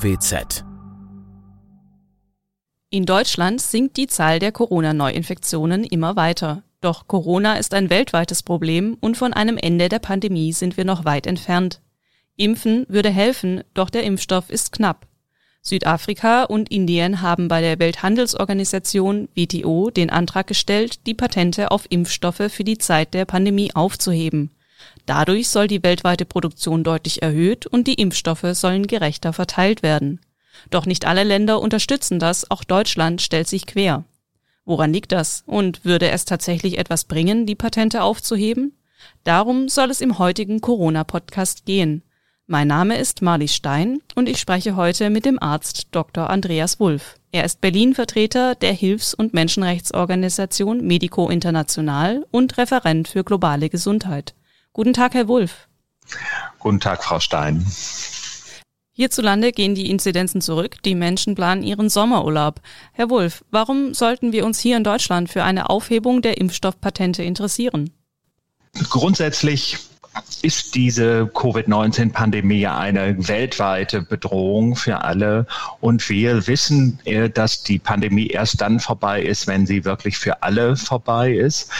[0.00, 0.64] NWZ
[2.88, 6.62] In Deutschland sinkt die Zahl der Corona-Neuinfektionen immer weiter.
[6.80, 11.04] Doch Corona ist ein weltweites Problem und von einem Ende der Pandemie sind wir noch
[11.04, 11.82] weit entfernt.
[12.36, 15.06] Impfen würde helfen, doch der Impfstoff ist knapp.
[15.60, 22.50] Südafrika und Indien haben bei der Welthandelsorganisation WTO den Antrag gestellt, die Patente auf Impfstoffe
[22.50, 24.50] für die Zeit der Pandemie aufzuheben.
[25.06, 30.20] Dadurch soll die weltweite Produktion deutlich erhöht und die Impfstoffe sollen gerechter verteilt werden.
[30.70, 34.04] Doch nicht alle Länder unterstützen das, auch Deutschland stellt sich quer.
[34.64, 35.42] Woran liegt das?
[35.46, 38.76] Und würde es tatsächlich etwas bringen, die Patente aufzuheben?
[39.24, 42.02] Darum soll es im heutigen Corona-Podcast gehen.
[42.46, 46.28] Mein Name ist Marli Stein und ich spreche heute mit dem Arzt Dr.
[46.28, 47.16] Andreas Wulff.
[47.32, 54.34] Er ist Berlin-Vertreter der Hilfs- und Menschenrechtsorganisation Medico International und Referent für globale Gesundheit.
[54.72, 55.68] Guten Tag, Herr Wulff.
[56.58, 57.66] Guten Tag, Frau Stein.
[58.92, 62.60] Hierzulande gehen die Inzidenzen zurück, die Menschen planen ihren Sommerurlaub.
[62.92, 67.90] Herr Wulff, warum sollten wir uns hier in Deutschland für eine Aufhebung der Impfstoffpatente interessieren?
[68.90, 69.78] Grundsätzlich
[70.42, 75.46] ist diese Covid-19-Pandemie eine weltweite Bedrohung für alle.
[75.80, 80.42] Und wir wissen, äh, dass die Pandemie erst dann vorbei ist, wenn sie wirklich für
[80.42, 81.70] alle vorbei ist,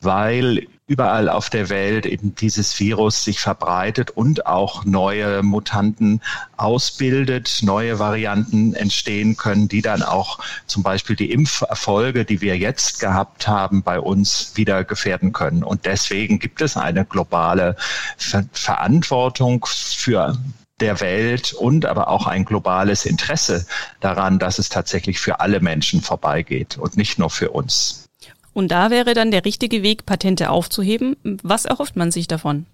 [0.00, 6.22] weil überall auf der Welt eben dieses Virus sich verbreitet und auch neue Mutanten
[6.56, 13.00] ausbildet, neue Varianten entstehen können, die dann auch zum Beispiel die Impferfolge, die wir jetzt
[13.00, 15.62] gehabt haben, bei uns wieder gefährden können.
[15.62, 17.76] Und deswegen gibt es eine globale
[18.16, 20.38] Ver Verantwortung für
[20.80, 23.66] der Welt und aber auch ein globales Interesse
[24.00, 28.07] daran, dass es tatsächlich für alle Menschen vorbeigeht und nicht nur für uns.
[28.58, 31.14] Und da wäre dann der richtige Weg, Patente aufzuheben.
[31.44, 32.66] Was erhofft man sich davon?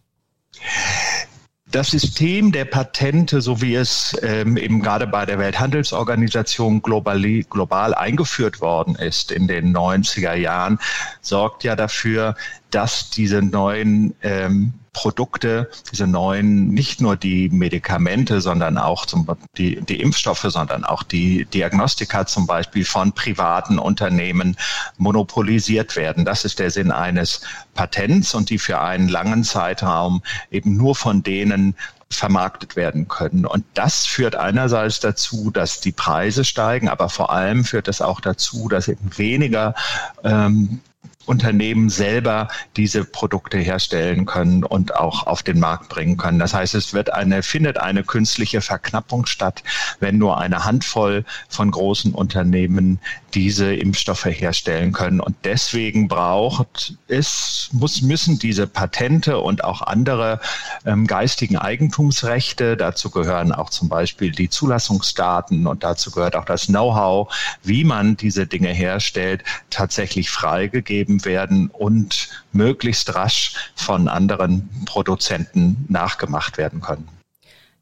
[1.70, 7.92] Das System der Patente, so wie es ähm, eben gerade bei der Welthandelsorganisation global, global
[7.92, 10.78] eingeführt worden ist in den 90er Jahren,
[11.20, 12.34] sorgt ja dafür,
[12.70, 19.26] dass diese neuen ähm, Produkte, diese neuen, nicht nur die Medikamente, sondern auch zum,
[19.58, 24.56] die, die Impfstoffe, sondern auch die Diagnostika zum Beispiel von privaten Unternehmen
[24.96, 26.24] monopolisiert werden.
[26.24, 27.42] Das ist der Sinn eines
[27.74, 31.74] Patents und die für einen langen Zeitraum eben nur von denen
[32.08, 33.44] vermarktet werden können.
[33.44, 38.20] Und das führt einerseits dazu, dass die Preise steigen, aber vor allem führt es auch
[38.20, 39.74] dazu, dass eben weniger
[40.22, 40.80] ähm,
[41.26, 46.38] Unternehmen selber diese Produkte herstellen können und auch auf den Markt bringen können.
[46.38, 49.62] Das heißt, es wird eine, findet eine künstliche Verknappung statt,
[50.00, 52.98] wenn nur eine Handvoll von großen Unternehmen
[53.34, 55.20] diese Impfstoffe herstellen können.
[55.20, 60.40] Und deswegen braucht es, muss, müssen diese Patente und auch andere
[60.86, 66.66] ähm, geistigen Eigentumsrechte, dazu gehören auch zum Beispiel die Zulassungsdaten und dazu gehört auch das
[66.66, 75.84] Know-how, wie man diese Dinge herstellt, tatsächlich freigegeben werden und möglichst rasch von anderen Produzenten
[75.88, 77.08] nachgemacht werden können.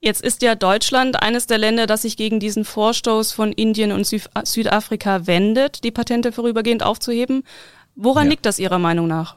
[0.00, 4.04] Jetzt ist ja Deutschland eines der Länder, das sich gegen diesen Vorstoß von Indien und
[4.04, 7.44] Süd Südafrika wendet, die Patente vorübergehend aufzuheben.
[7.94, 8.31] Woran ja.
[8.31, 9.37] liegt das Ihrer Meinung nach?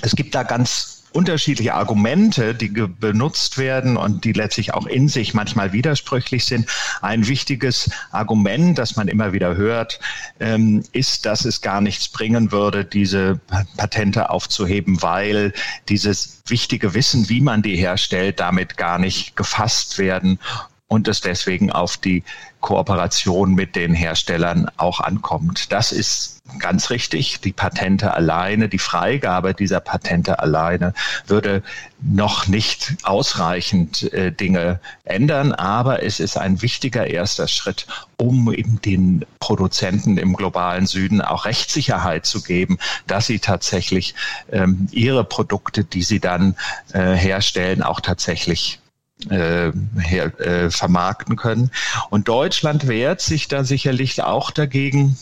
[0.00, 5.32] Es gibt da ganz unterschiedliche Argumente, die benutzt werden und die letztlich auch in sich
[5.32, 6.68] manchmal widersprüchlich sind.
[7.02, 10.00] Ein wichtiges Argument, das man immer wieder hört,
[10.40, 13.40] ähm, ist, dass es gar nichts bringen würde, diese
[13.76, 15.52] Patente aufzuheben, weil
[15.88, 20.40] dieses wichtige Wissen, wie man die herstellt, damit gar nicht gefasst werden
[20.88, 22.24] und es deswegen auf die
[22.64, 25.70] Kooperation mit den Herstellern auch ankommt.
[25.70, 27.40] Das ist ganz richtig.
[27.40, 30.94] Die Patente alleine, die Freigabe dieser Patente alleine
[31.26, 31.62] würde
[32.00, 37.86] noch nicht ausreichend äh, Dinge ändern, aber es ist ein wichtiger erster Schritt,
[38.16, 44.14] um eben den Produzenten im globalen Süden auch Rechtssicherheit zu geben, dass sie tatsächlich
[44.50, 46.56] ähm, ihre Produkte, die sie dann
[46.94, 48.80] äh, herstellen, auch tatsächlich
[49.28, 51.70] äh, her, äh, vermarkten können.
[52.10, 55.16] Und Deutschland wehrt sich da sicherlich auch dagegen,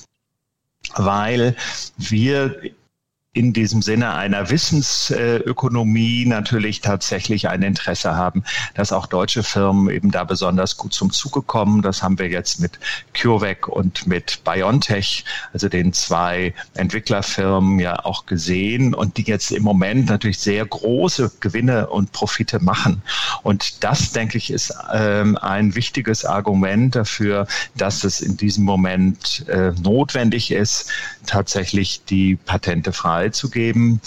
[0.96, 1.56] weil
[1.96, 2.60] wir
[3.34, 8.44] in diesem Sinne einer Wissensökonomie natürlich tatsächlich ein Interesse haben,
[8.74, 11.80] dass auch deutsche Firmen eben da besonders gut zum Zuge kommen.
[11.80, 12.78] Das haben wir jetzt mit
[13.14, 15.24] CureVac und mit BioNTech,
[15.54, 21.32] also den zwei Entwicklerfirmen ja auch gesehen und die jetzt im Moment natürlich sehr große
[21.40, 23.00] Gewinne und Profite machen.
[23.42, 27.46] Und das, denke ich, ist ähm, ein wichtiges Argument dafür,
[27.78, 30.90] dass es in diesem Moment äh, notwendig ist,
[31.24, 34.00] tatsächlich die Patente frei freizugeben.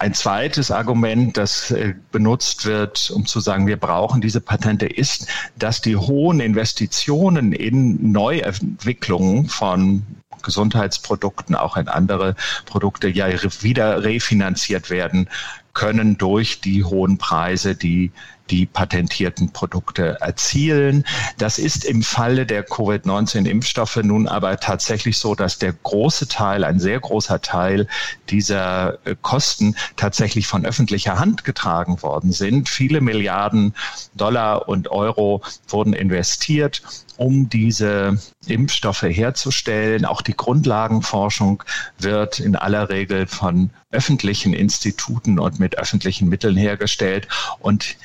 [0.00, 5.28] ein zweites Argument, das äh, benutzt wird, um zu sagen, wir brauchen diese Patente, ist,
[5.56, 10.02] dass die hohen Investitionen in Neuentwicklungen von
[10.42, 12.34] Gesundheitsprodukten, auch in andere
[12.66, 13.28] Produkte ja
[13.62, 15.28] wieder refinanziert werden
[15.74, 18.10] können durch die hohen Preise, die
[18.50, 21.04] die patentierten Produkte erzielen.
[21.38, 26.78] Das ist im Falle der Covid-19-Impfstoffe nun aber tatsächlich so, dass der große Teil, ein
[26.78, 27.88] sehr großer Teil
[28.28, 32.68] dieser äh, Kosten tatsächlich von öffentlicher Hand getragen worden sind.
[32.68, 33.74] Viele Milliarden
[34.14, 36.82] Dollar und Euro wurden investiert
[37.16, 40.04] um diese Impfstoffe herzustellen.
[40.04, 41.62] Auch die Grundlagenforschung
[41.98, 47.28] wird in aller Regel von öffentlichen Instituten und mit öffentlichen Mitteln hergestellt.
[47.60, 47.96] Und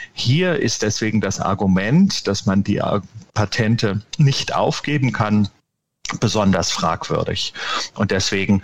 [0.59, 2.81] ist deswegen das Argument, dass man die
[3.33, 5.49] Patente nicht aufgeben kann,
[6.19, 7.53] besonders fragwürdig.
[7.95, 8.63] Und deswegen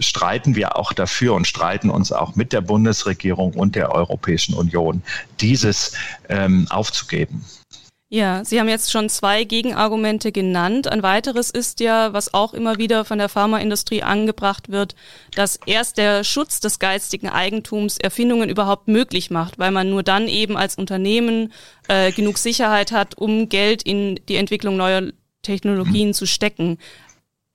[0.00, 5.02] streiten wir auch dafür und streiten uns auch mit der Bundesregierung und der Europäischen Union,
[5.40, 5.92] dieses
[6.28, 7.44] ähm, aufzugeben.
[8.08, 10.86] Ja, Sie haben jetzt schon zwei Gegenargumente genannt.
[10.86, 14.94] Ein weiteres ist ja, was auch immer wieder von der Pharmaindustrie angebracht wird,
[15.34, 20.28] dass erst der Schutz des geistigen Eigentums Erfindungen überhaupt möglich macht, weil man nur dann
[20.28, 21.52] eben als Unternehmen
[21.88, 25.10] äh, genug Sicherheit hat, um Geld in die Entwicklung neuer
[25.42, 26.78] Technologien zu stecken.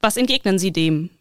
[0.01, 1.11] Was entgegnen Sie dem?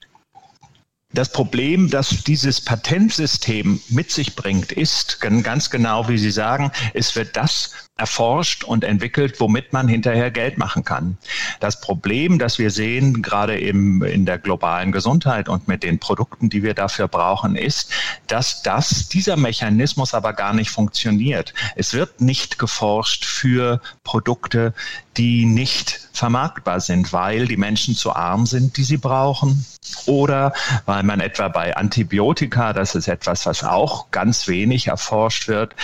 [1.12, 7.17] Das Problem, das dieses Patentsystem mit sich bringt, ist ganz genau, wie Sie sagen, es
[7.17, 11.19] wird das erforscht und entwickelt, womit man hinterher Geld machen kann.
[11.61, 16.49] Das Problem, das wir sehen, gerade im, in der globalen Gesundheit und mit den Produkten,
[16.49, 17.93] die wir dafür brauchen, ist,
[18.26, 21.52] dass das, dieser Mechanismus aber gar nicht funktioniert.
[21.76, 24.73] Es wird nicht geforscht für Produkte,
[25.19, 29.67] die nicht vermarktbar sind, weil die Menschen zu arm sind, die sie brauchen,
[30.06, 30.53] oder
[30.87, 35.75] weil man etwa bei Antibiotika, das ist etwas, was auch ganz wenig erforscht wird,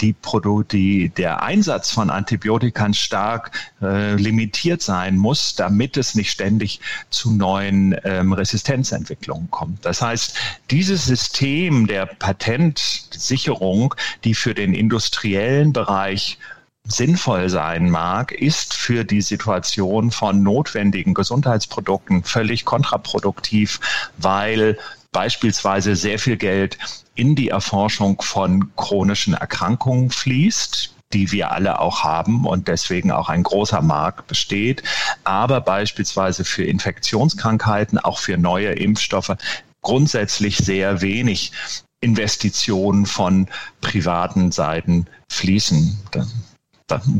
[0.00, 3.50] die Produkte, der Einsatz von Antibiotika stark
[3.82, 6.80] äh, limitiert sein muss, damit es nicht ständig
[7.10, 9.84] zu neuen ähm, Resistenzentwicklungen kommt.
[9.84, 10.36] Das heißt,
[10.70, 16.38] dieses System der Patentsicherung, die für den industriellen Bereich
[16.84, 23.80] sinnvoll sein mag, ist für die Situation von notwendigen Gesundheitsprodukten völlig kontraproduktiv,
[24.18, 24.78] weil
[25.10, 26.78] beispielsweise sehr viel Geld
[27.14, 33.28] in die Erforschung von chronischen Erkrankungen fließt die wir alle auch haben und deswegen auch
[33.28, 34.82] ein großer Markt besteht,
[35.24, 39.36] aber beispielsweise für Infektionskrankheiten, auch für neue Impfstoffe
[39.82, 41.52] grundsätzlich sehr wenig
[42.00, 43.48] Investitionen von
[43.80, 45.98] privaten Seiten fließen.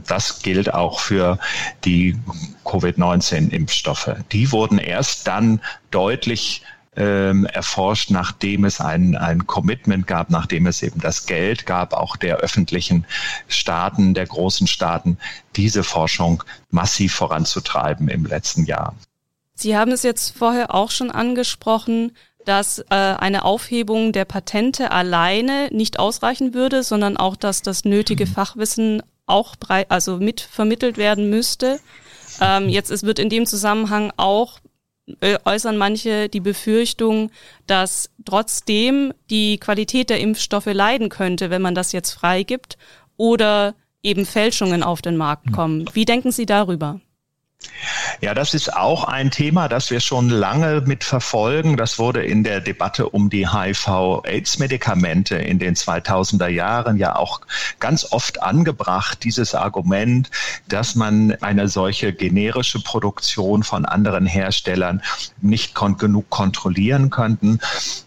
[0.06, 1.38] Das gilt auch für
[1.84, 2.18] die
[2.64, 4.14] Covid-19-Impfstoffe.
[4.32, 5.60] Die wurden erst dann
[5.90, 6.62] deutlich
[6.96, 12.16] ähm, erforscht, nachdem es ein, ein Commitment gab, nachdem es eben das Geld gab, auch
[12.16, 13.06] der öffentlichen
[13.48, 15.18] Staaten, der großen Staaten,
[15.56, 18.94] diese Forschung massiv voranzutreiben im letzten Jahr.
[19.54, 22.12] Sie haben es jetzt vorher auch schon angesprochen,
[22.44, 28.26] dass äh, eine Aufhebung der Patente alleine nicht ausreichen würde, sondern auch, dass das nötige
[28.26, 28.30] mhm.
[28.30, 31.80] Fachwissen auch brei also mit vermittelt werden müsste.
[32.40, 34.60] Ähm, jetzt es wird in dem Zusammenhang auch
[35.44, 37.30] äußern manche die Befürchtung,
[37.66, 42.76] dass trotzdem die Qualität der Impfstoffe leiden könnte, wenn man das jetzt freigibt
[43.16, 45.88] oder eben Fälschungen auf den Markt kommen.
[45.92, 47.00] Wie denken Sie darüber?
[48.20, 51.76] Ja, das ist auch ein Thema, das wir schon lange mitverfolgen.
[51.76, 57.40] Das wurde in der Debatte um die HIV-Aids-Medikamente in den 2000er Jahren ja auch
[57.78, 60.30] ganz oft angebracht, dieses Argument,
[60.68, 65.02] dass man eine solche generische Produktion von anderen Herstellern
[65.42, 67.60] nicht kon genug kontrollieren könnten.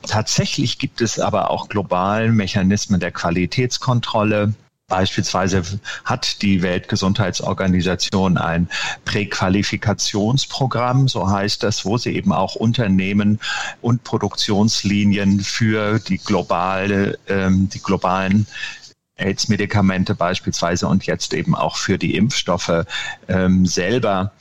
[0.07, 4.53] Tatsächlich gibt es aber auch globalen Mechanismen der Qualitätskontrolle
[4.89, 5.63] Beispielsweise
[6.03, 8.67] hat die Weltgesundheitsorganisation ein
[9.05, 13.39] Präqualifikationsprogramm, so heißt das, wo sie eben auch Unternehmen
[13.81, 18.45] und Produktionslinien für die globale, ähm, die globalen
[19.15, 22.85] AIDS-Medikamente beispielsweise und jetzt eben auch für die Impfstoffe
[23.27, 24.33] ähm, selber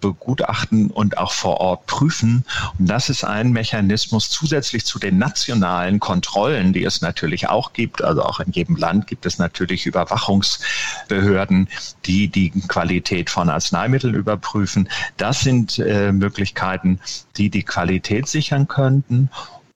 [0.00, 2.44] begutachten und auch vor Ort prüfen.
[2.78, 8.02] Und das ist ein Mechanismus zusätzlich zu den nationalen Kontrollen, die es natürlich auch gibt.
[8.02, 11.68] Also auch in jedem Land gibt es natürlich Überwachungsbehörden,
[12.04, 14.88] die die Qualität von Arzneimitteln überprüfen.
[15.16, 17.00] Das sind äh, Möglichkeiten,
[17.36, 19.30] die die Qualität sichern könnten.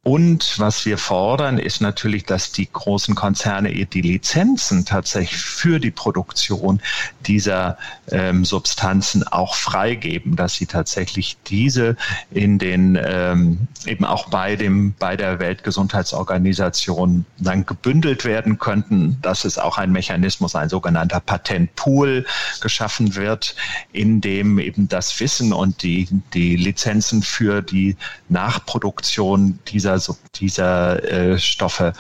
[0.07, 5.91] Und was wir fordern, ist natürlich, dass die großen Konzerne die Lizenzen tatsächlich für die
[5.91, 6.81] Produktion
[7.27, 7.77] dieser
[8.13, 11.97] ähm, Substanzen auch freigeben, dass sie tatsächlich diese
[12.31, 19.45] in den ähm, eben auch bei dem bei der Weltgesundheitsorganisation dann gebündelt werden könnten, dass
[19.45, 22.27] es auch ein Mechanismus, ein sogenannter Patentpool
[22.61, 23.57] geschaffen wird,
[23.91, 27.97] in dem eben das Wissen und die die Lizenzen für die
[28.29, 31.93] Nachproduktion dieser dieser, dieser äh, Stoffe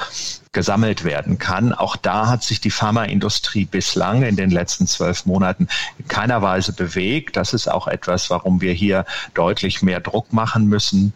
[0.52, 1.74] gesammelt werden kann.
[1.74, 6.72] Auch da hat sich die Pharmaindustrie bislang in den letzten zwölf Monaten in keiner Weise
[6.72, 7.36] bewegt.
[7.36, 11.12] Das ist auch etwas, warum wir hier deutlich mehr Druck machen müssen.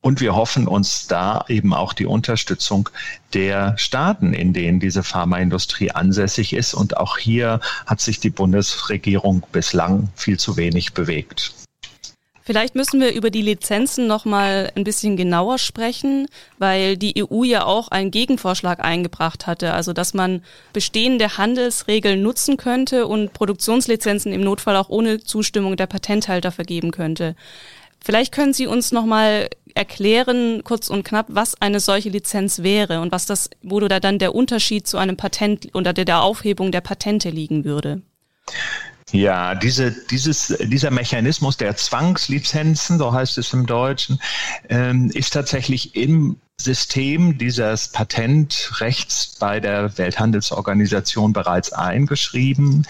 [0.00, 2.90] Und wir hoffen uns da eben auch die Unterstützung
[3.32, 6.74] der Staaten, in denen diese Pharmaindustrie ansässig ist.
[6.74, 11.63] Und auch hier hat sich die Bundesregierung bislang viel zu wenig bewegt.
[12.46, 17.42] Vielleicht müssen wir über die Lizenzen noch mal ein bisschen genauer sprechen, weil die EU
[17.42, 20.42] ja auch einen Gegenvorschlag eingebracht hatte, also dass man
[20.74, 27.34] bestehende Handelsregeln nutzen könnte und Produktionslizenzen im Notfall auch ohne Zustimmung der Patenthalter vergeben könnte.
[28.04, 33.00] Vielleicht können Sie uns noch mal erklären, kurz und knapp, was eine solche Lizenz wäre
[33.00, 36.82] und was das, wo da dann der Unterschied zu einem Patent oder der Aufhebung der
[36.82, 38.02] Patente liegen würde.
[39.14, 44.18] Ja, diese, dieses, dieser Mechanismus der Zwangslizenzen, so heißt es im Deutschen,
[44.68, 52.86] ähm, ist tatsächlich im System dieses Patentrechts bei der Welthandelsorganisation bereits eingeschrieben.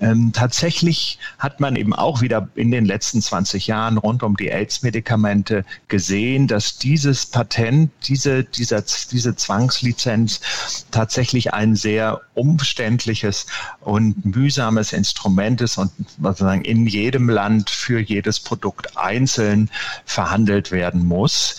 [0.00, 4.50] Ähm, tatsächlich hat man eben auch wieder in den letzten 20 Jahren rund um die
[4.50, 13.46] AIDS-Medikamente gesehen, dass dieses Patent, diese, dieser, diese Zwangslizenz tatsächlich ein sehr umständliches
[13.80, 19.70] und mühsames Instrument ist und sozusagen in jedem Land für jedes Produkt einzeln
[20.04, 21.56] verhandelt werden muss.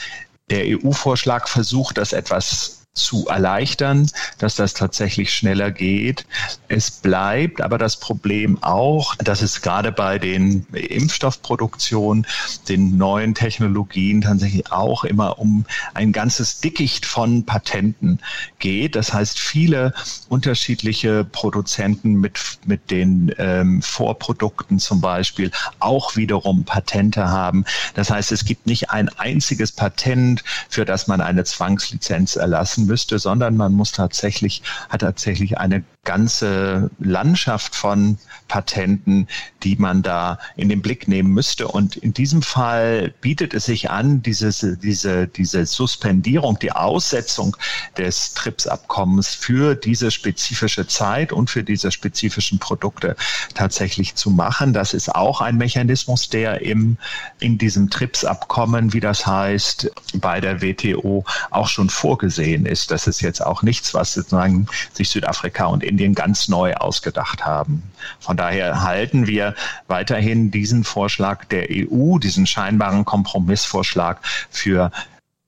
[0.50, 6.26] Der EU-Vorschlag versucht, das etwas zu erleichtern, dass das tatsächlich schneller geht.
[6.68, 12.26] Es bleibt aber das Problem auch, dass es gerade bei den Impfstoffproduktionen,
[12.68, 18.20] den neuen Technologien tatsächlich auch immer um ein ganzes Dickicht von Patenten
[18.60, 18.96] geht.
[18.96, 19.94] Das heißt, viele
[20.30, 27.66] unterschiedliche Produzenten mit, mit den ähm, Vorprodukten zum Beispiel auch wiederum Patente haben.
[27.94, 33.20] Das heißt, es gibt nicht ein einziges Patent, für das man eine Zwangslizenz erlassen müsste,
[33.20, 39.28] sondern man muss tatsächlich, hat tatsächlich eine ganze Landschaft von Patenten,
[39.64, 41.68] die man da in den Blick nehmen müsste.
[41.68, 47.58] Und in diesem Fall bietet es sich an, dieses, diese, diese Suspendierung, die Aussetzung
[47.98, 53.18] des TRIPS-Abkommens für diese spezifische Zeit und für diese spezifischen Produkte
[53.54, 54.72] tatsächlich zu machen.
[54.72, 56.98] Das ist auch ein Mechanismus, der im,
[57.40, 62.92] in diesem TRIPS-Abkommen, wie das heißt, bei der WTO auch schon vorgesehen ist.
[62.92, 67.44] Das ist jetzt auch nichts, was sozusagen sich Südafrika und Indien Indien ganz neu ausgedacht
[67.44, 67.82] haben.
[68.20, 69.56] Von daher halten wir
[69.88, 74.20] weiterhin diesen Vorschlag der EU, diesen scheinbaren Kompromissvorschlag
[74.52, 74.92] für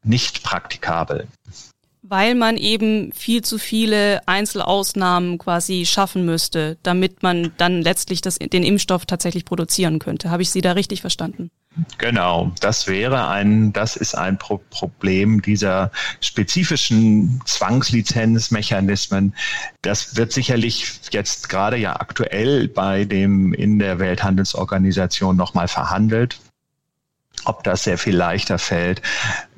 [0.04, 1.28] nicht praktikabel.
[2.10, 8.40] Weil man eben viel zu viele Einzelausnahmen quasi schaffen müsste, damit man dann letztlich das,
[8.40, 10.32] den Impfstoff tatsächlich produzieren könnte.
[10.32, 11.52] Habe ich Sie da richtig verstanden?
[12.00, 19.36] Genau, das wäre ein, das ist ein Pro Problem dieser spezifischen Zwangslizenzmechanismen.
[19.84, 26.40] Das wird sicherlich jetzt gerade ja aktuell bei dem in der Welthandelsorganisation nochmal verhandelt
[27.46, 29.02] ob das sehr viel leichter fällt.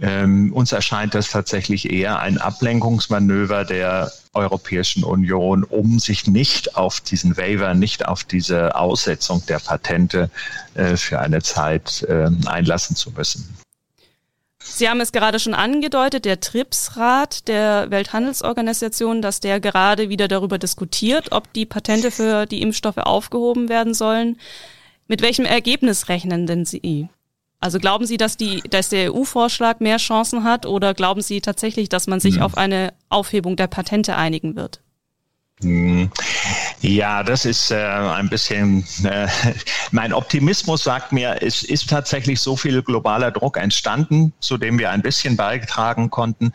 [0.02, 7.02] Ähm, uns erscheint das tatsächlich eher ein Ablenkungsmanöver der Europäischen Union, um sich nicht auf
[7.02, 10.30] diesen Waiver, nicht auf diese Aussetzung der Patente
[10.76, 13.58] äh, für eine Zeit äh, einlassen zu müssen.
[14.64, 20.60] Sie haben es gerade schon angedeutet, der TRIPS-Rat der Welthandelsorganisation, dass der gerade wieder darüber
[20.60, 24.38] diskutiert, ob die Patente für die Impfstoffe aufgehoben werden sollen.
[25.08, 27.10] Mit welchem Ergebnis rechnen denn Sie?
[27.62, 31.90] Also glauben Sie, dass, die, dass der EU-Vorschlag mehr Chancen hat oder glauben Sie tatsächlich,
[31.90, 32.42] dass man sich mhm.
[32.42, 34.82] auf eine Aufhebung der Patente einigen wird?
[36.82, 39.28] Ja, das ist äh, ein bisschen, äh,
[39.92, 44.90] mein Optimismus sagt mir, es ist tatsächlich so viel globaler Druck entstanden, zu dem wir
[44.90, 46.54] ein bisschen beitragen konnten,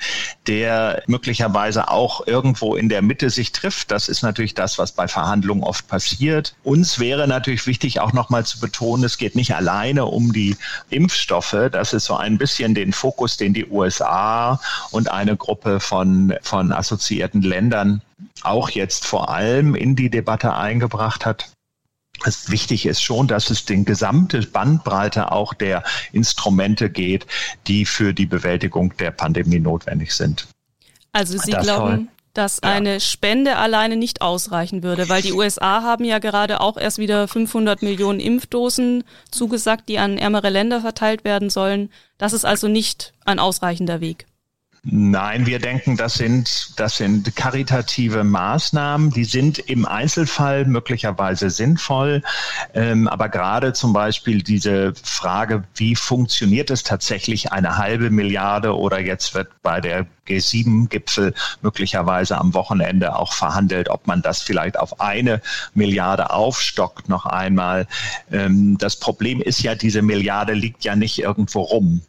[0.49, 3.93] der möglicherweise auch irgendwo in der Mitte sich trifft.
[3.93, 6.57] Das ist natürlich das, was bei Verhandlungen oft passiert.
[6.65, 10.57] Uns wäre natürlich wichtig, auch nochmal zu betonen, es geht nicht alleine um die
[10.91, 11.57] Impfstoffe.
[11.71, 16.73] Das ist so ein bisschen den Fokus, den die USA und eine Gruppe von, von
[16.73, 18.03] assoziierten Ländern
[18.43, 21.51] auch jetzt vor allem in die Debatte eingebracht hat.
[22.25, 27.27] es wichtig ist schon, dass es den gesamte Bandbreite auch der Instrumente geht,
[27.67, 30.47] die für die Bewältigung der Pandemie notwendig sind.
[31.13, 32.71] Also Sie das glauben, dass ja.
[32.71, 37.29] eine Spende alleine nicht ausreichen würde, weil die USA haben ja gerade auch erst wieder
[37.29, 41.91] 500 Millionen Impfdosen zugesagt, die an ärmere Länder verteilt werden sollen.
[42.17, 44.27] Das ist also nicht ein ausreichender Weg.
[44.89, 49.11] Nein, wir denken, das sind, das sind karitative Maßnahmen.
[49.11, 52.23] Die sind im Einzelfall möglicherweise sinnvoll.
[52.73, 59.01] Ähm, aber gerade zum Beispiel diese Frage, wie funktioniert es tatsächlich eine halbe Milliarde oder
[59.01, 65.01] jetzt wird bei der G7-Gipfel möglicherweise am Wochenende auch verhandelt, ob man das vielleicht auf
[65.01, 65.43] eine
[65.75, 67.89] Milliarde aufstockt noch einmal.
[68.31, 72.03] Ähm, das Problem ist ja, diese Milliarde liegt ja nicht irgendwo rum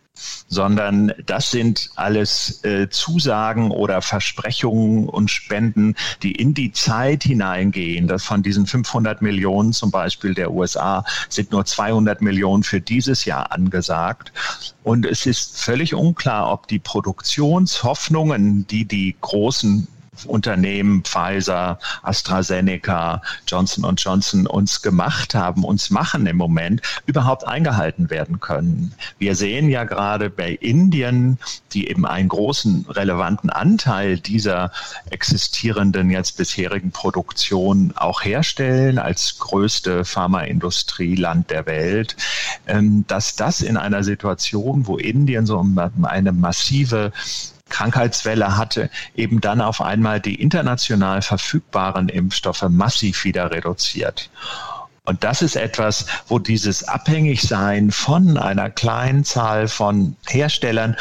[0.47, 8.07] sondern das sind alles äh, Zusagen oder Versprechungen und Spenden, die in die Zeit hineingehen.
[8.07, 13.25] Das von diesen 500 Millionen zum Beispiel der USA sind nur 200 Millionen für dieses
[13.25, 14.31] Jahr angesagt.
[14.83, 19.87] Und es ist völlig unklar, ob die Produktionshoffnungen, die die großen
[20.25, 28.39] Unternehmen Pfizer, AstraZeneca, Johnson Johnson uns gemacht haben, uns machen im Moment, überhaupt eingehalten werden
[28.39, 28.93] können.
[29.19, 31.37] Wir sehen ja gerade bei Indien,
[31.73, 34.71] die eben einen großen relevanten Anteil dieser
[35.09, 42.15] existierenden jetzt bisherigen Produktion auch herstellen als größte Pharmaindustrieland der Welt,
[42.67, 45.63] ähm, dass das in einer Situation, wo Indien so
[46.03, 47.11] eine massive
[47.69, 54.29] Krankheitswelle hatte, eben dann auf einmal die international verfügbaren Impfstoffe massiv wieder reduziert.
[55.05, 60.97] Und das ist etwas, wo dieses Abhängigsein von einer kleinen Zahl von Herstellern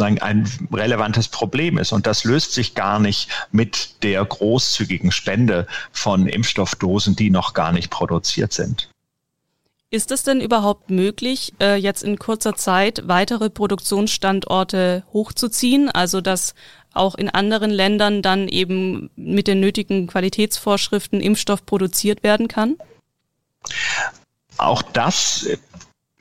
[0.00, 1.92] ein relevantes Problem ist.
[1.92, 7.72] Und das löst sich gar nicht mit der großzügigen Spende von Impfstoffdosen, die noch gar
[7.72, 8.89] nicht produziert sind.
[9.92, 15.90] Ist es denn überhaupt möglich, äh, jetzt in kurzer Zeit weitere Produktionsstandorte hochzuziehen?
[15.90, 16.54] Also dass
[16.94, 22.76] auch in anderen Ländern dann eben mit den nötigen Qualitätsvorschriften Impfstoff produziert werden kann?
[24.58, 25.48] Auch das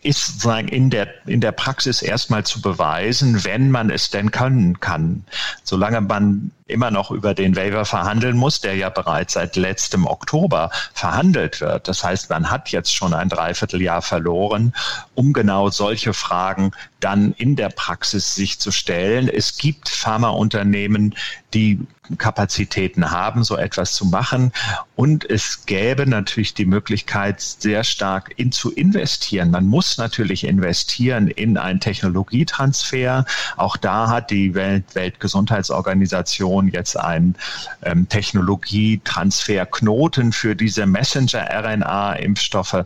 [0.02, 4.80] ist sozusagen in der, in der Praxis erstmal zu beweisen, wenn man es denn können
[4.80, 5.26] kann.
[5.64, 10.70] Solange man immer noch über den Waiver verhandeln muss, der ja bereits seit letztem Oktober
[10.94, 11.88] verhandelt wird.
[11.88, 14.74] Das heißt, man hat jetzt schon ein Dreivierteljahr verloren,
[15.16, 19.30] um genau solche Fragen dann in der Praxis sich zu stellen.
[19.30, 21.16] Es gibt Pharmaunternehmen,
[21.54, 21.80] die
[22.18, 24.52] Kapazitäten haben, so etwas zu machen.
[24.96, 29.52] Und es gäbe natürlich die Möglichkeit, sehr stark in zu investieren.
[29.52, 33.26] Man muss natürlich investieren in einen Technologietransfer.
[33.58, 37.36] Auch da hat die Welt Weltgesundheitsorganisation jetzt einen
[37.84, 42.86] ähm, Technologietransferknoten für diese Messenger-RNA-Impfstoffe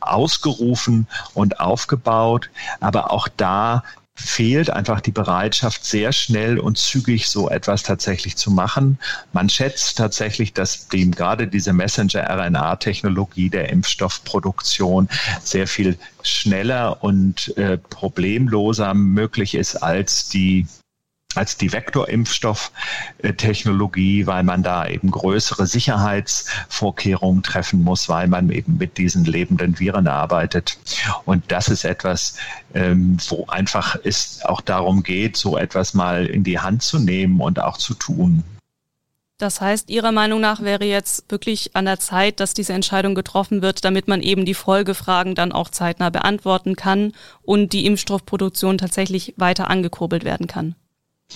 [0.00, 2.50] ausgerufen und aufgebaut.
[2.80, 3.82] Aber auch da
[4.16, 8.98] fehlt einfach die Bereitschaft, sehr schnell und zügig so etwas tatsächlich zu machen.
[9.32, 15.08] Man schätzt tatsächlich, dass dem gerade diese Messenger-RNA-Technologie der Impfstoffproduktion
[15.42, 20.66] sehr viel schneller und äh, problemloser möglich ist als die
[21.36, 28.98] als die Vektorimpfstofftechnologie, weil man da eben größere Sicherheitsvorkehrungen treffen muss, weil man eben mit
[28.98, 30.78] diesen lebenden Viren arbeitet.
[31.24, 32.36] Und das ist etwas,
[32.74, 37.40] ähm, wo einfach es auch darum geht, so etwas mal in die Hand zu nehmen
[37.40, 38.44] und auch zu tun.
[39.38, 43.62] Das heißt, Ihrer Meinung nach wäre jetzt wirklich an der Zeit, dass diese Entscheidung getroffen
[43.62, 49.34] wird, damit man eben die Folgefragen dann auch zeitnah beantworten kann und die Impfstoffproduktion tatsächlich
[49.36, 50.76] weiter angekurbelt werden kann.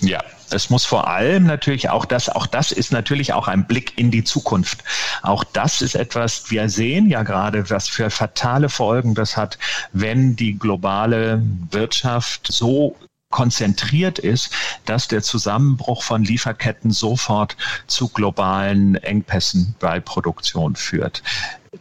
[0.01, 3.97] Ja, es muss vor allem natürlich auch das, auch das ist natürlich auch ein Blick
[3.97, 4.83] in die Zukunft.
[5.21, 9.57] Auch das ist etwas, wir sehen ja gerade, was für fatale Folgen das hat,
[9.91, 12.95] wenn die globale Wirtschaft so
[13.29, 14.51] konzentriert ist,
[14.85, 21.21] dass der Zusammenbruch von Lieferketten sofort zu globalen Engpässen bei Produktion führt.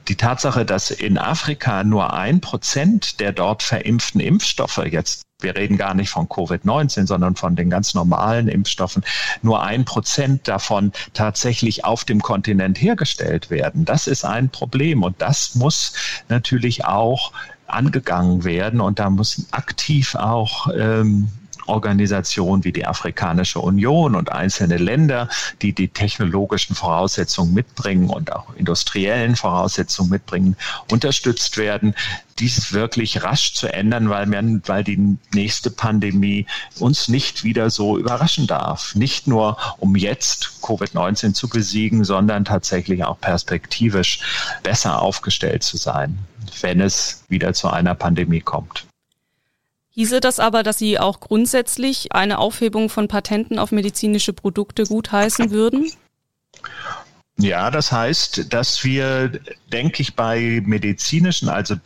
[0.09, 5.77] Die Tatsache, dass in Afrika nur ein Prozent der dort verimpften Impfstoffe jetzt wir reden
[5.77, 9.05] gar nicht von Covid-19, sondern von den ganz normalen Impfstoffen,
[9.41, 13.85] nur ein Prozent davon tatsächlich auf dem Kontinent hergestellt werden.
[13.85, 15.05] Das ist ein Problem.
[15.05, 15.93] Und das muss
[16.29, 17.33] natürlich auch
[17.69, 18.81] angegangen werden.
[18.81, 21.29] Und da muss aktiv auch ähm,
[21.69, 25.29] Organisationen wie die Afrikanische Union und einzelne Länder,
[25.63, 30.57] die die technologischen Voraussetzungen mitbringen und auch industriellen Voraussetzungen mitbringen,
[30.91, 31.95] unterstützt werden
[32.39, 36.47] dies wirklich rasch zu ändern, weil, man, weil die nächste Pandemie
[36.79, 38.95] uns nicht wieder so überraschen darf.
[38.95, 44.21] Nicht nur, um jetzt Covid-19 zu besiegen, sondern tatsächlich auch perspektivisch
[44.63, 46.19] besser aufgestellt zu sein,
[46.61, 48.87] wenn es wieder zu einer Pandemie kommt.
[49.99, 55.51] Hieße das aber, dass Sie auch grundsätzlich eine Aufhebung von Patenten auf medizinische Produkte gutheißen
[55.51, 55.91] würden?
[57.41, 59.31] Ja, das heißt, dass wir,
[59.73, 61.77] denke ich, bei medizinischen, also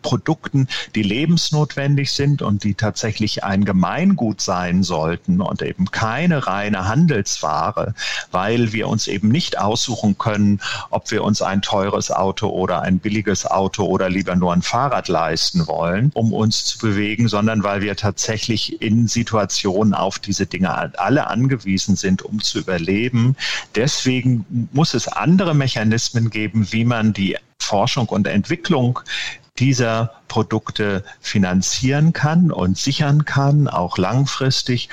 [0.00, 6.86] Produkten, die lebensnotwendig sind und die tatsächlich ein Gemeingut sein sollten und eben keine reine
[6.86, 7.96] Handelsware,
[8.30, 10.60] weil wir uns eben nicht aussuchen können,
[10.90, 15.08] ob wir uns ein teures Auto oder ein billiges Auto oder lieber nur ein Fahrrad
[15.08, 20.96] leisten wollen, um uns zu bewegen, sondern weil wir tatsächlich in Situationen auf diese Dinge
[20.96, 23.34] alle angewiesen sind, um zu überleben.
[23.74, 29.00] Deswegen muss es andere Mechanismen geben, wie man die Forschung und Entwicklung
[29.58, 34.88] dieser Produkte finanzieren kann und sichern kann, auch langfristig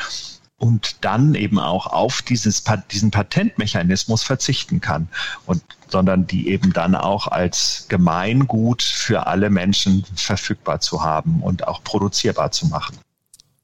[0.58, 5.08] und dann eben auch auf dieses, diesen Patentmechanismus verzichten kann
[5.46, 11.68] und sondern die eben dann auch als Gemeingut für alle Menschen verfügbar zu haben und
[11.68, 12.98] auch produzierbar zu machen.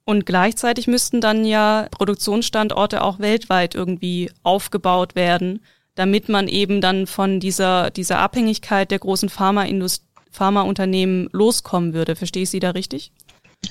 [0.05, 5.61] Und gleichzeitig müssten dann ja Produktionsstandorte auch weltweit irgendwie aufgebaut werden,
[5.95, 10.05] damit man eben dann von dieser, dieser Abhängigkeit der großen Pharmaindustrie
[10.36, 12.15] Pharmaunternehmen loskommen würde.
[12.15, 13.12] Verstehe ich Sie da richtig?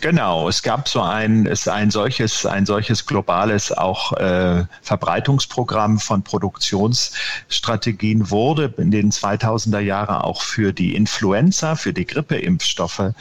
[0.01, 6.23] Genau, es gab so ein, es ein solches, ein solches globales auch äh, Verbreitungsprogramm von
[6.23, 13.13] Produktionsstrategien wurde in den 2000er Jahren auch für die Influenza, für die Grippeimpfstoffe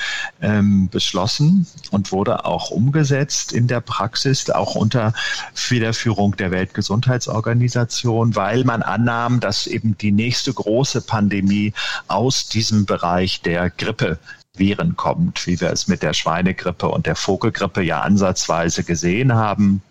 [0.42, 5.14] ähm, beschlossen und wurde auch umgesetzt in der Praxis, auch unter
[5.54, 11.74] Federführung der Weltgesundheitsorganisation, weil man annahm, dass eben die nächste große Pandemie
[12.08, 14.20] aus diesem Bereich der Grippe
[14.56, 19.82] Viren kommt, wie wir es mit der Schweinegrippe und der Vogelgrippe ja ansatzweise gesehen haben.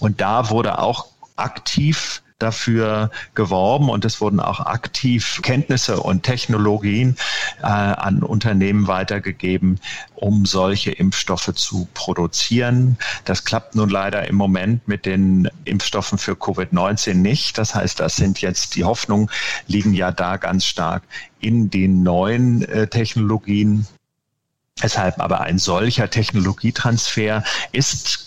[0.00, 7.16] Und da wurde auch aktiv dafür geworben und es wurden auch aktiv Kenntnisse und Technologien
[7.62, 9.80] äh, an Unternehmen weitergegeben,
[10.14, 12.98] um solche Impfstoffe zu produzieren.
[13.24, 17.56] Das klappt nun leider im Moment mit den Impfstoffen für Covid-19 nicht.
[17.56, 19.30] Das heißt, das sind jetzt die Hoffnungen
[19.66, 21.04] liegen ja da ganz stark
[21.40, 23.86] in den neuen äh, Technologien.
[24.82, 28.25] Deshalb aber ein solcher Technologietransfer ist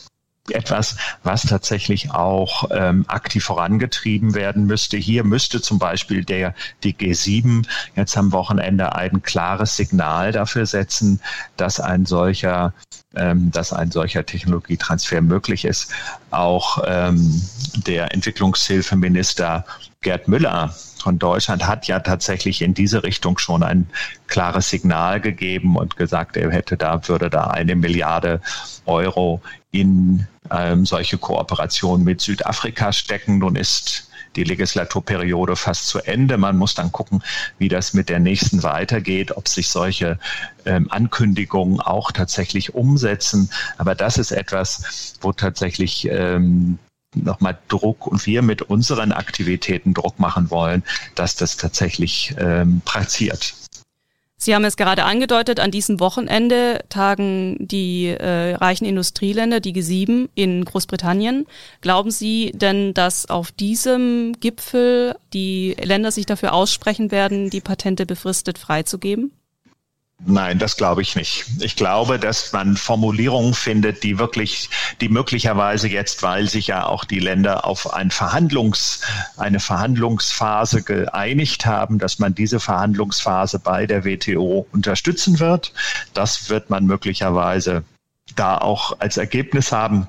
[0.52, 4.98] etwas, was tatsächlich auch ähm, aktiv vorangetrieben werden müsste.
[4.98, 11.20] Hier müsste zum Beispiel der die G7 jetzt am Wochenende ein klares Signal dafür setzen,
[11.58, 12.74] dass ein solcher
[13.16, 15.92] ähm, dass ein solcher Technologietransfer möglich ist.
[16.30, 17.42] Auch ähm,
[17.88, 19.66] der Entwicklungshilfeminister
[20.02, 23.90] Gerd Müller von Deutschland hat ja tatsächlich in diese Richtung schon ein
[24.28, 28.42] klares Signal gegeben und gesagt, er hätte da, würde da eine Milliarde
[28.86, 33.40] Euro in ähm, solche Kooperationen mit Südafrika stecken.
[33.40, 36.38] Nun ist die Legislaturperiode fast zu Ende.
[36.38, 37.24] Man muss dann gucken,
[37.58, 40.20] wie das mit der nächsten weitergeht, ob sich solche
[40.66, 43.50] ähm, Ankündigungen auch tatsächlich umsetzen.
[43.78, 46.80] Aber das ist etwas, wo tatsächlich ähm,
[47.16, 50.84] nochmal Druck und wir mit unseren Aktivitäten Druck machen wollen,
[51.16, 53.56] dass das tatsächlich ähm, passiert.
[54.42, 60.30] Sie haben es gerade angedeutet, an diesem Wochenende tagen die äh, reichen Industrieländer, die G7
[60.34, 61.46] in Großbritannien.
[61.82, 68.06] Glauben Sie denn, dass auf diesem Gipfel die Länder sich dafür aussprechen werden, die Patente
[68.06, 69.34] befristet freizugeben?
[70.26, 71.46] Nein, das glaube ich nicht.
[71.62, 77.06] Ich glaube, dass man Formulierungen findet, die wirklich, die möglicherweise jetzt, weil sich ja auch
[77.06, 79.02] die Länder auf ein Verhandlungs,
[79.38, 85.74] eine Verhandlungsphase geeinigt haben, dass man diese Verhandlungsphase bei der WTO unterstützen wird.
[86.14, 87.84] Das wird man möglicherweise
[88.36, 90.08] da auch als Ergebnis haben.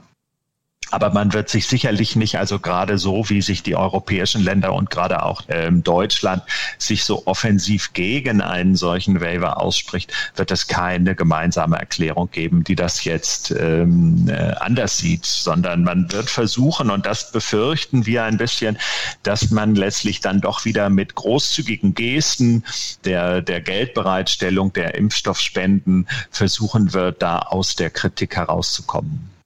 [0.90, 4.90] Aber man wird sich sicherlich nicht, also gerade so, wie sich die europäischen Länder und
[4.90, 6.42] gerade auch ähm, Deutschland
[6.78, 12.74] sich so offensiv gegen einen solchen Waiver ausspricht, wird es keine gemeinsame Erklärung geben, die
[12.74, 18.36] das jetzt ähm, äh, anders sieht, sondern man wird versuchen, und das befürchten wir ein
[18.36, 18.78] bisschen,
[19.22, 22.64] dass man letztlich dann doch wieder mit großzügigen Gesten
[23.04, 29.39] der, der Geldbereitstellung, der Impfstoffspenden versuchen wird, da aus der Kritik herauszukommen.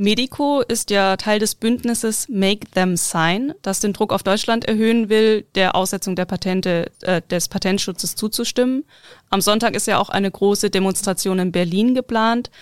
[0.00, 5.08] Medico ist ja Teil des Bündnisses Make Them Sign, das den Druck auf Deutschland erhöhen
[5.08, 8.84] will, der Aussetzung der Patente, äh, des Patentschutzes zuzustimmen.
[9.28, 12.52] Am Sonntag ist ja auch eine große Demonstration in Berlin geplant.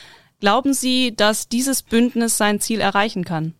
[0.40, 3.52] Glauben Sie, dass dieses Bündnis sein Ziel erreichen kann?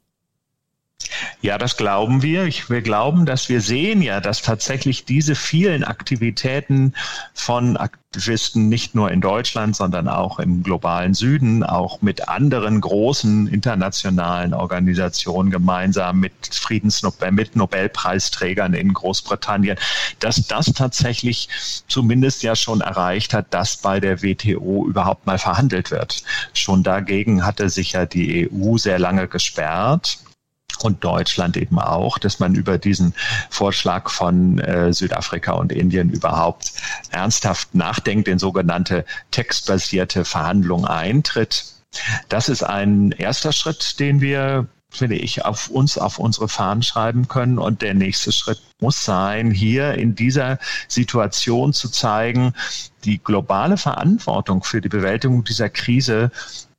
[1.43, 2.47] Ja, das glauben wir.
[2.47, 6.95] wir glauben, dass wir sehen ja, dass tatsächlich diese vielen Aktivitäten
[7.35, 13.47] von Aktivisten nicht nur in Deutschland, sondern auch im globalen Süden, auch mit anderen großen
[13.47, 19.79] internationalen Organisationen gemeinsam mit Friedensnobel, mit Nobelpreisträgern in Großbritannien,
[20.19, 21.49] dass das tatsächlich
[21.87, 26.25] zumindest ja schon erreicht hat, dass bei der WTO überhaupt mal verhandelt wird.
[26.55, 30.19] Schon dagegen hatte sich ja die EU sehr lange gesperrt
[30.83, 33.15] und Deutschland eben auch, dass man über diesen
[33.51, 36.73] Vorschlag von äh, Südafrika und Indien überhaupt
[37.11, 41.65] ernsthaft nachdenkt, in sogenannte textbasierte Verhandlungen eintritt.
[42.29, 47.29] Das ist ein erster Schritt, den wir finde ich, auf uns, auf unsere Fahnen schreiben
[47.29, 47.59] können.
[47.59, 50.59] Und der nächste Schritt muss sein, hier in dieser
[50.89, 52.55] Situation zu zeigen,
[53.05, 56.31] die globale Verantwortung für die Bewältigung dieser Krise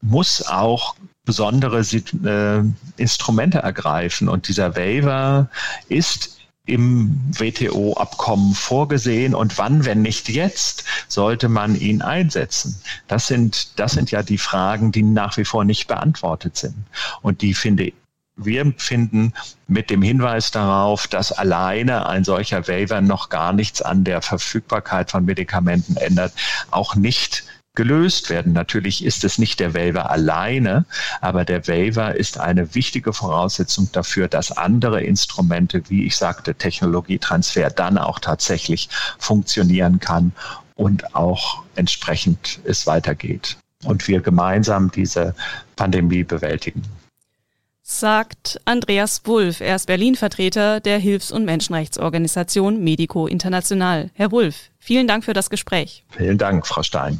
[0.01, 0.95] muss auch
[1.27, 2.63] besondere äh,
[2.99, 4.29] Instrumente ergreifen.
[4.29, 5.49] Und dieser Waiver
[5.89, 12.81] ist im WTO-Abkommen vorgesehen und wann, wenn nicht jetzt, sollte man ihn einsetzen?
[13.07, 16.75] Das sind, das sind ja die Fragen, die nach wie vor nicht beantwortet sind.
[17.21, 17.93] Und die finde
[18.39, 19.33] wir finden
[19.67, 25.09] mit dem Hinweis darauf, dass alleine ein solcher Waiver noch gar nichts an der Verfügbarkeit
[25.09, 26.33] von Medikamenten ändert,
[26.69, 27.45] auch nicht
[27.77, 28.53] gelöst werden.
[28.53, 30.85] Natürlich ist es nicht der Waiver alleine,
[31.21, 37.69] aber der Waiver ist eine wichtige Voraussetzung dafür, dass andere Instrumente, wie ich sagte, Technologietransfer
[37.69, 40.31] dann auch tatsächlich funktionieren kann
[40.73, 45.35] und auch entsprechend es weitergeht und wir gemeinsam diese
[45.75, 46.81] Pandemie bewältigen.
[47.83, 49.61] Sagt Andreas Wulff.
[49.61, 54.09] Er ist Berlin-Vertreter der Hilfs- und Menschenrechtsorganisation Medico International.
[54.15, 56.03] Herr Wulff, vielen Dank für das Gespräch.
[56.09, 57.19] Vielen Dank, Frau Stein.